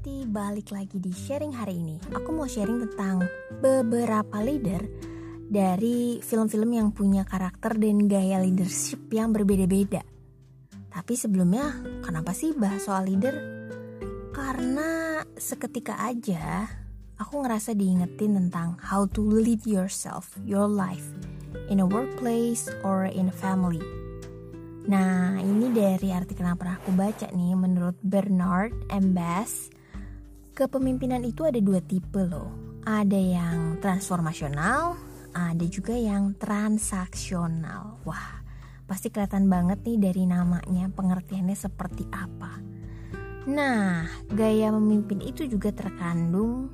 [0.00, 2.00] Sehati, balik lagi di sharing hari ini.
[2.16, 3.20] Aku mau sharing tentang
[3.60, 4.80] beberapa leader
[5.44, 10.00] dari film-film yang punya karakter dan gaya leadership yang berbeda-beda.
[10.88, 13.36] Tapi sebelumnya, kenapa sih bahas soal leader?
[14.32, 16.64] Karena seketika aja
[17.20, 21.12] aku ngerasa diingetin tentang how to lead yourself, your life
[21.68, 23.84] in a workplace or in a family.
[24.88, 29.12] Nah, ini dari artikel yang pernah aku baca nih, menurut Bernard M.
[29.12, 29.68] Bass,
[30.60, 32.52] kepemimpinan itu ada dua tipe loh.
[32.84, 34.92] Ada yang transformasional,
[35.32, 38.04] ada juga yang transaksional.
[38.04, 38.44] Wah,
[38.84, 42.60] pasti kelihatan banget nih dari namanya pengertiannya seperti apa.
[43.48, 46.68] Nah, gaya memimpin itu juga terkandung,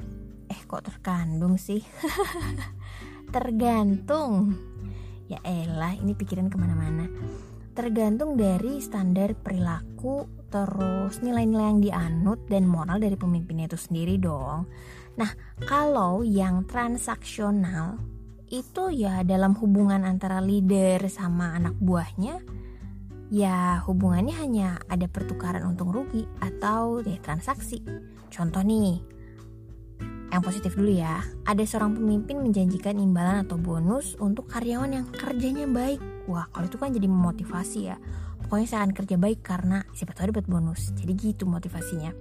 [0.51, 1.87] eh kok terkandung sih?
[3.34, 4.59] Tergantung.
[5.31, 7.07] Ya elah, ini pikiran ke mana-mana
[7.77, 14.66] tergantung dari standar perilaku terus nilai-nilai yang dianut dan moral dari pemimpinnya itu sendiri dong.
[15.16, 15.30] Nah,
[15.64, 17.98] kalau yang transaksional
[18.47, 22.39] itu ya dalam hubungan antara leader sama anak buahnya
[23.27, 27.83] ya hubungannya hanya ada pertukaran untung rugi atau deh transaksi.
[28.30, 29.02] Contoh nih,
[30.30, 31.24] yang positif dulu ya.
[31.42, 36.77] Ada seorang pemimpin menjanjikan imbalan atau bonus untuk karyawan yang kerjanya baik wah kalau itu
[36.77, 37.97] kan jadi memotivasi ya
[38.47, 40.94] pokoknya saya akan kerja baik karena siapa tahu dapat bonus.
[40.94, 42.14] Jadi gitu motivasinya.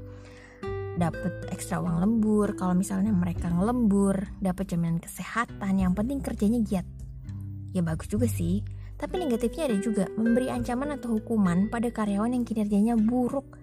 [0.95, 6.87] Dapat ekstra uang lembur kalau misalnya mereka ngelembur dapat jaminan kesehatan yang penting kerjanya giat.
[7.77, 8.65] Ya bagus juga sih.
[8.95, 13.59] Tapi negatifnya ada juga memberi ancaman atau hukuman pada karyawan yang kinerjanya buruk.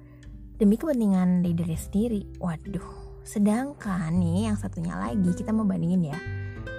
[0.60, 2.22] Demi kepentingan leadernya sendiri.
[2.36, 6.18] Waduh sedangkan nih yang satunya lagi kita mau bandingin ya.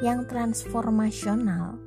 [0.03, 1.79] Yang transformasional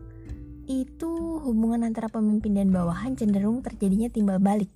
[0.66, 4.70] itu hubungan antara pemimpin dan bawahan cenderung terjadinya timbal balik.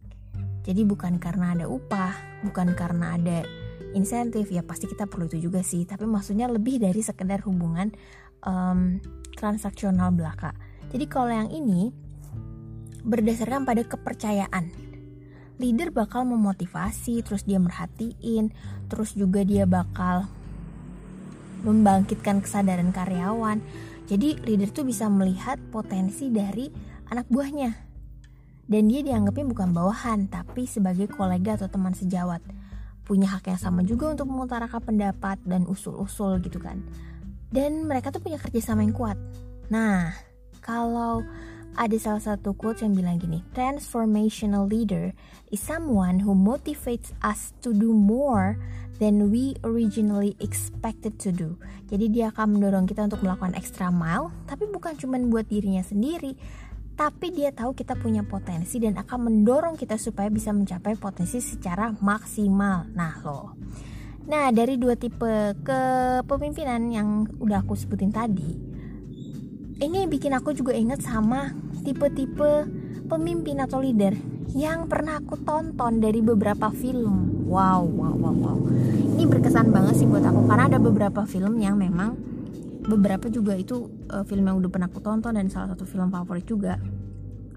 [0.62, 2.14] Jadi bukan karena ada upah,
[2.46, 3.42] bukan karena ada
[3.92, 5.82] insentif, ya pasti kita perlu itu juga sih.
[5.82, 7.90] Tapi maksudnya lebih dari sekedar hubungan
[8.46, 9.02] um,
[9.34, 10.54] transaksional belaka.
[10.94, 11.90] Jadi kalau yang ini
[13.02, 14.90] berdasarkan pada kepercayaan.
[15.60, 18.48] Leader bakal memotivasi, terus dia merhatiin,
[18.88, 20.24] terus juga dia bakal
[21.60, 23.60] membangkitkan kesadaran karyawan
[24.10, 26.66] jadi leader tuh bisa melihat potensi dari
[27.14, 27.70] anak buahnya.
[28.66, 32.42] Dan dia dianggapnya bukan bawahan, tapi sebagai kolega atau teman sejawat.
[33.06, 36.82] Punya hak yang sama juga untuk mengutarakan pendapat dan usul-usul gitu kan.
[37.54, 39.18] Dan mereka tuh punya kerjasama yang kuat.
[39.70, 40.10] Nah,
[40.58, 41.22] kalau
[41.78, 45.14] ada salah satu quote yang bilang gini, transformational leader
[45.54, 48.58] is someone who motivates us to do more
[49.00, 51.56] than we originally expected to do.
[51.88, 56.36] Jadi dia akan mendorong kita untuk melakukan extra mile, tapi bukan cuma buat dirinya sendiri,
[57.00, 61.96] tapi dia tahu kita punya potensi dan akan mendorong kita supaya bisa mencapai potensi secara
[61.96, 62.92] maksimal.
[62.92, 63.56] Nah, loh.
[64.28, 68.69] Nah, dari dua tipe kepemimpinan yang udah aku sebutin tadi,
[69.80, 72.68] ini bikin aku juga inget sama tipe-tipe
[73.08, 74.12] pemimpin atau leader
[74.52, 77.48] yang pernah aku tonton dari beberapa film.
[77.48, 78.58] Wow, wow, wow, wow.
[79.16, 82.14] Ini berkesan banget sih buat aku karena ada beberapa film yang memang
[82.86, 86.44] beberapa juga itu uh, film yang udah pernah aku tonton dan salah satu film favorit
[86.44, 86.78] juga.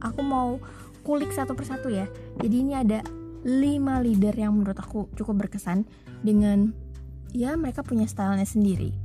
[0.01, 0.57] Aku mau
[1.03, 2.07] kulik satu persatu ya.
[2.39, 3.03] Jadi ini ada
[3.43, 3.51] 5
[4.07, 5.83] leader yang menurut aku cukup berkesan
[6.23, 6.71] dengan
[7.35, 9.02] ya mereka punya stylenya sendiri.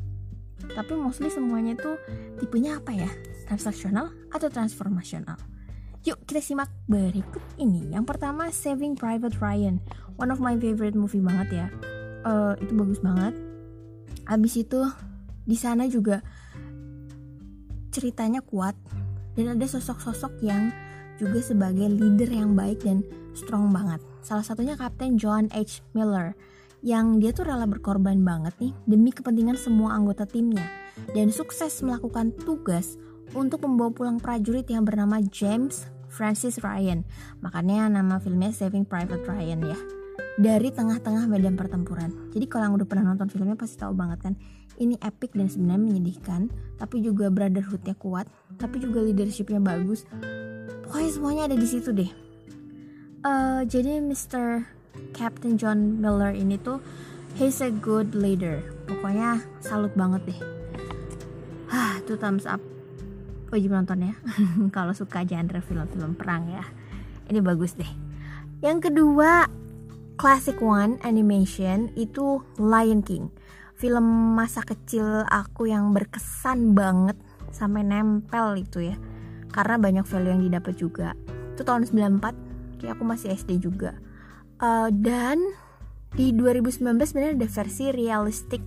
[0.66, 1.94] Tapi mostly semuanya tuh
[2.42, 3.10] tipenya apa ya?
[3.46, 5.38] Transaksional atau transformasional?
[6.06, 7.90] Yuk kita simak berikut ini.
[7.90, 9.82] Yang pertama Saving Private Ryan,
[10.18, 11.66] one of my favorite movie banget ya.
[12.26, 13.34] Uh, itu bagus banget.
[14.26, 14.82] Abis itu
[15.48, 16.20] di sana juga
[17.88, 18.76] ceritanya kuat
[19.34, 20.70] dan ada sosok-sosok yang
[21.18, 23.02] juga sebagai leader yang baik dan
[23.34, 23.98] strong banget.
[24.22, 25.82] Salah satunya Kapten John H.
[25.94, 26.34] Miller
[26.80, 30.62] yang dia tuh rela berkorban banget nih demi kepentingan semua anggota timnya
[31.14, 32.98] dan sukses melakukan tugas
[33.34, 37.04] untuk membawa pulang prajurit yang bernama James Francis Ryan.
[37.44, 39.78] Makanya nama filmnya Saving Private Ryan ya.
[40.38, 42.14] Dari tengah-tengah medan pertempuran.
[42.30, 44.34] Jadi kalau yang udah pernah nonton filmnya pasti tahu banget kan.
[44.78, 46.40] Ini epic dan sebenarnya menyedihkan,
[46.78, 48.30] tapi juga brotherhoodnya kuat,
[48.62, 50.06] tapi juga leadershipnya bagus.
[50.88, 52.08] pokoknya semuanya ada di situ deh
[53.28, 54.64] uh, jadi Mr.
[55.12, 56.78] Captain John Miller ini tuh
[57.38, 58.62] he's a good leader.
[58.88, 60.40] Pokoknya salut banget deh.
[61.68, 62.62] Hah, tuh thumbs up.
[63.48, 64.14] Wajib nonton ya
[64.76, 66.64] kalau suka genre film-film perang ya.
[67.28, 67.88] Ini bagus deh.
[68.60, 69.48] Yang kedua
[70.18, 73.30] classic one animation itu Lion King.
[73.78, 77.14] Film masa kecil aku yang berkesan banget
[77.54, 78.96] sampai nempel itu ya.
[79.48, 81.14] Karena banyak value yang didapat juga.
[81.54, 83.96] Itu tahun 94 kayak aku masih SD juga
[84.62, 85.38] uh, dan
[86.16, 88.62] di 2019 sebenarnya ada versi realistic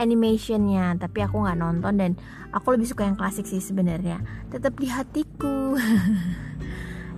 [0.00, 2.10] animationnya tapi aku nggak nonton dan
[2.56, 4.22] aku lebih suka yang klasik sih sebenarnya.
[4.52, 5.76] Tetap di hatiku.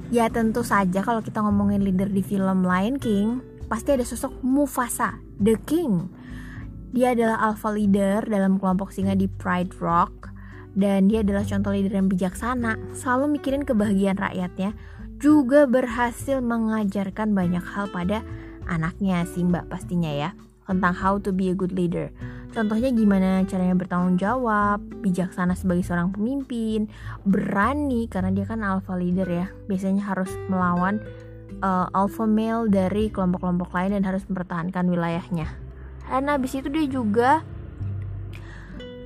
[0.08, 5.20] Ya tentu saja kalau kita ngomongin leader di film Lion King pasti ada sosok Mufasa
[5.36, 6.08] the King.
[6.96, 10.32] Dia adalah alpha leader dalam kelompok singa di Pride Rock.
[10.72, 14.72] Dan dia adalah contoh leader yang bijaksana selalu mikirin kebahagiaan rakyatnya
[15.18, 18.22] juga berhasil mengajarkan banyak hal pada
[18.70, 20.30] anaknya Simba pastinya ya
[20.68, 22.12] tentang how to be a good leader.
[22.52, 26.88] Contohnya gimana caranya bertanggung jawab, bijaksana sebagai seorang pemimpin,
[27.24, 29.46] berani karena dia kan alpha leader ya.
[29.66, 31.00] Biasanya harus melawan
[31.64, 35.48] uh, alpha male dari kelompok-kelompok lain dan harus mempertahankan wilayahnya.
[36.08, 37.40] Dan habis itu dia juga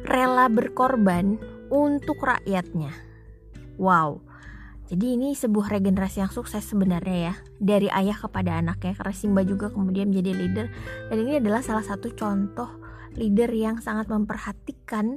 [0.03, 1.39] rela berkorban
[1.71, 2.91] untuk rakyatnya.
[3.79, 4.32] Wow
[4.93, 8.93] jadi ini sebuah regenerasi yang sukses sebenarnya ya dari ayah kepada anaknya.
[8.93, 10.67] Karena Simba juga kemudian menjadi leader.
[11.09, 12.69] Dan ini adalah salah satu contoh
[13.17, 15.17] leader yang sangat memperhatikan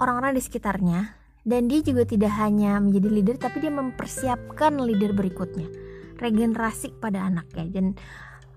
[0.00, 1.12] orang-orang di sekitarnya.
[1.44, 5.68] Dan dia juga tidak hanya menjadi leader tapi dia mempersiapkan leader berikutnya.
[6.16, 7.68] Regenerasi pada anaknya.
[7.68, 8.00] Dan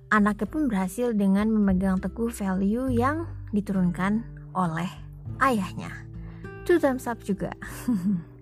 [0.07, 4.23] anaknya pun berhasil dengan memegang teguh value yang diturunkan
[4.55, 4.87] oleh
[5.43, 5.91] ayahnya.
[6.63, 7.51] Two thumbs up juga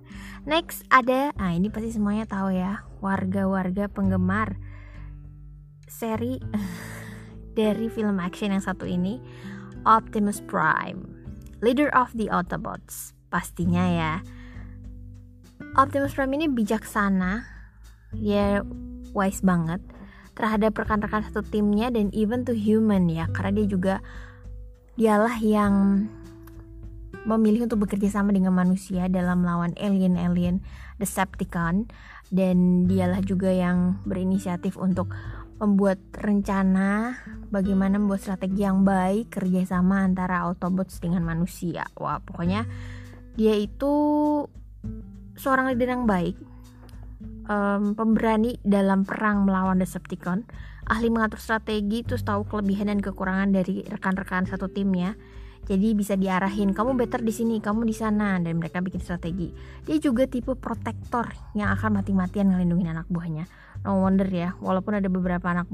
[0.42, 4.58] Next ada, nah ini pasti semuanya tahu ya, warga-warga penggemar
[5.86, 6.42] seri
[7.60, 9.22] dari film action yang satu ini,
[9.86, 11.06] Optimus Prime,
[11.62, 14.14] leader of the Autobots, pastinya ya.
[15.78, 17.46] Optimus Prime ini bijaksana,
[18.18, 18.66] ya
[19.14, 19.78] wise banget
[20.34, 23.96] terhadap rekan-rekan satu timnya dan even to human ya, karena dia juga
[24.98, 26.10] dialah yang
[27.26, 30.62] memilih untuk bekerja sama dengan manusia dalam melawan alien-alien
[30.98, 31.90] Decepticon
[32.30, 35.12] dan dialah juga yang berinisiatif untuk
[35.62, 37.22] membuat rencana
[37.54, 41.86] bagaimana membuat strategi yang baik kerjasama antara Autobots dengan manusia.
[41.94, 42.66] Wah pokoknya
[43.38, 43.94] dia itu
[45.38, 46.34] seorang leader yang baik,
[47.46, 50.50] um, pemberani dalam perang melawan Decepticon,
[50.90, 55.14] ahli mengatur strategi, terus tahu kelebihan dan kekurangan dari rekan-rekan satu timnya
[55.70, 58.42] jadi bisa diarahin kamu better di sini kamu di sana.
[58.42, 59.54] Dan mereka bikin strategi.
[59.86, 63.46] Dia juga tipe protektor yang akan mati-matian ngelindungin anak buahnya.
[63.86, 65.70] No wonder ya walaupun ada beberapa anak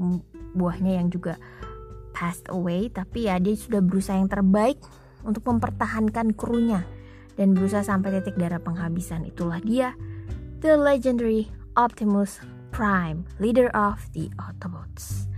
[0.56, 1.36] buahnya yang juga
[2.16, 4.80] passed away tapi ya dia sudah berusaha yang terbaik
[5.28, 6.88] untuk mempertahankan krunya
[7.36, 9.28] dan berusaha sampai titik darah penghabisan.
[9.28, 9.92] Itulah dia
[10.64, 12.40] the legendary Optimus
[12.72, 15.28] Prime leader of the Autobots.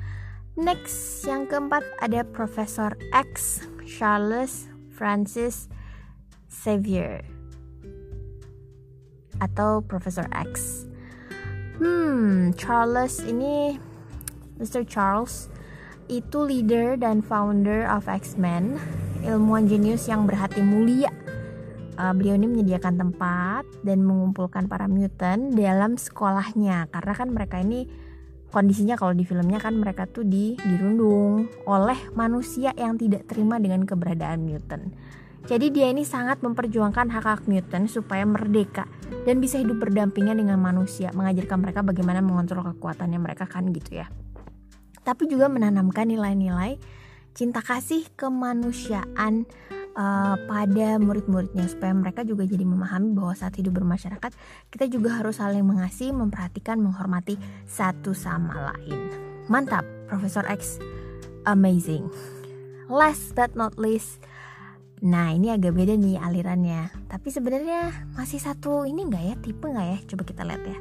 [0.60, 5.66] Next, yang keempat ada Profesor X Charles Francis
[6.46, 7.26] Xavier
[9.42, 10.86] atau Profesor X.
[11.82, 13.80] Hmm, Charles ini
[14.62, 14.86] Mr.
[14.86, 15.50] Charles
[16.06, 18.78] itu leader dan founder of X-Men,
[19.26, 21.10] ilmuwan jenius yang berhati mulia.
[21.98, 27.84] Uh, beliau ini menyediakan tempat dan mengumpulkan para mutant dalam sekolahnya karena kan mereka ini
[28.50, 33.86] kondisinya kalau di filmnya kan mereka tuh di dirundung oleh manusia yang tidak terima dengan
[33.86, 34.90] keberadaan mutant.
[35.48, 38.84] Jadi dia ini sangat memperjuangkan hak-hak mutant supaya merdeka
[39.24, 44.06] dan bisa hidup berdampingan dengan manusia, mengajarkan mereka bagaimana mengontrol kekuatannya mereka kan gitu ya.
[45.00, 46.76] Tapi juga menanamkan nilai-nilai
[47.32, 49.48] cinta kasih kemanusiaan
[50.00, 54.32] uh, pada murid-muridnya supaya mereka juga jadi memahami bahwa saat hidup bermasyarakat
[54.72, 57.36] kita juga harus saling mengasihi, memperhatikan, menghormati
[57.68, 59.12] satu sama lain.
[59.52, 60.80] Mantap, Profesor X.
[61.44, 62.08] Amazing.
[62.88, 64.20] Last but not least,
[65.00, 66.92] Nah ini agak beda nih alirannya.
[67.08, 69.34] Tapi sebenarnya masih satu ini nggak ya?
[69.40, 69.98] Tipe nggak ya?
[70.12, 70.78] Coba kita lihat ya.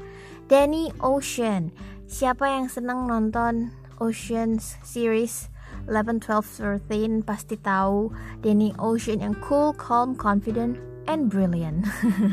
[0.52, 1.72] Danny Ocean.
[2.04, 5.48] Siapa yang senang nonton Ocean series
[5.88, 8.12] 11, 12, 13 pasti tahu
[8.44, 10.76] Danny Ocean yang cool, calm, confident,
[11.08, 11.88] and brilliant.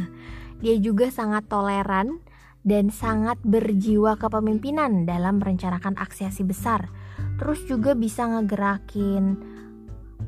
[0.62, 2.18] Dia juga sangat toleran
[2.66, 6.90] dan sangat berjiwa kepemimpinan dalam merencanakan aksi-aksi besar.
[7.38, 9.54] Terus juga bisa ngegerakin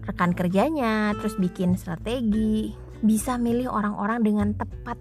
[0.05, 2.73] rekan kerjanya, terus bikin strategi,
[3.03, 4.97] bisa milih orang-orang dengan tepat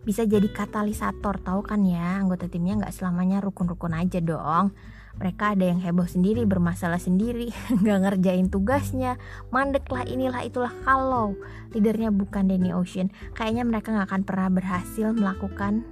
[0.00, 4.72] bisa jadi katalisator tahu kan ya anggota timnya nggak selamanya rukun-rukun aja dong
[5.18, 7.50] mereka ada yang heboh sendiri bermasalah sendiri
[7.82, 9.18] nggak ngerjain tugasnya.
[9.50, 10.72] Mandek lah inilah itulah.
[10.86, 11.34] Kalau
[11.74, 15.82] leadernya bukan Danny Ocean kayaknya mereka nggak akan pernah berhasil melakukan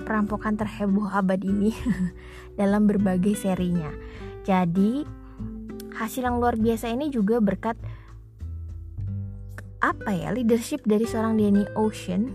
[0.00, 1.74] perampokan terheboh abad ini
[2.60, 3.90] dalam berbagai serinya.
[4.46, 5.02] Jadi
[5.96, 7.74] hasil yang luar biasa ini juga berkat
[9.80, 12.32] apa ya leadership dari seorang Danny Ocean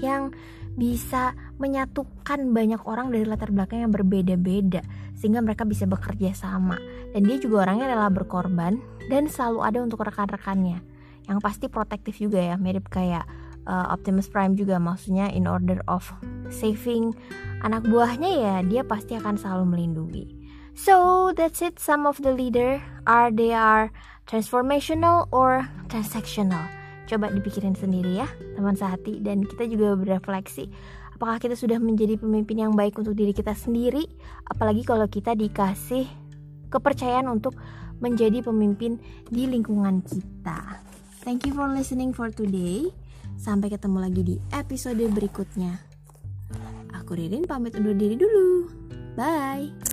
[0.00, 0.34] yang
[0.74, 4.80] bisa menyatukan banyak orang dari latar belakang yang berbeda-beda
[5.14, 6.80] sehingga mereka bisa bekerja sama.
[7.12, 8.80] Dan dia juga orangnya rela berkorban
[9.12, 10.80] dan selalu ada untuk rekan-rekannya.
[11.28, 13.28] Yang pasti protektif juga ya mirip kayak
[13.68, 16.08] uh, Optimus Prime juga maksudnya in order of
[16.48, 17.12] saving
[17.60, 20.24] anak buahnya ya dia pasti akan selalu melindungi.
[20.72, 21.76] So that's it.
[21.76, 23.92] Some of the leader are they are
[24.24, 26.64] transformational or transactional?
[27.04, 29.18] Coba dipikirin sendiri ya, teman sehati.
[29.18, 30.70] Dan kita juga berefleksi
[31.20, 34.08] apakah kita sudah menjadi pemimpin yang baik untuk diri kita sendiri,
[34.48, 36.08] apalagi kalau kita dikasih
[36.72, 37.60] kepercayaan untuk
[38.00, 38.96] menjadi pemimpin
[39.28, 40.80] di lingkungan kita.
[41.20, 42.88] Thank you for listening for today.
[43.36, 45.76] Sampai ketemu lagi di episode berikutnya.
[46.96, 48.72] Aku Ririn pamit undur diri dulu.
[49.12, 49.89] Bye.